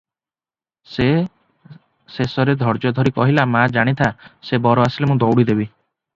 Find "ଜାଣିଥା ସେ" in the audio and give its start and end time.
3.77-4.63